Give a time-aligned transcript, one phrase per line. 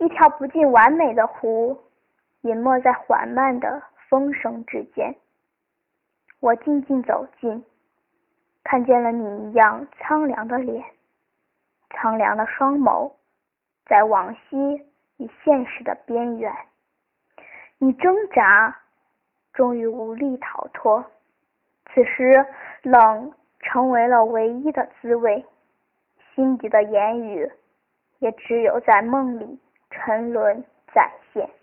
[0.00, 1.78] 一条不尽完美的湖，
[2.40, 5.14] 隐没在缓慢的风声之间。
[6.40, 7.62] 我静静走近，
[8.64, 10.82] 看见了你一样苍凉的脸，
[11.90, 13.12] 苍凉的双眸，
[13.84, 14.56] 在往昔
[15.18, 16.50] 与现实的边缘。
[17.76, 18.74] 你挣扎，
[19.52, 21.04] 终于无力逃脱。
[21.92, 22.46] 此时，
[22.82, 25.44] 冷成为了唯一的滋味，
[26.34, 27.52] 心底的言语，
[28.20, 29.60] 也只有在梦里
[30.00, 30.64] 沉沦
[30.94, 31.59] 再现。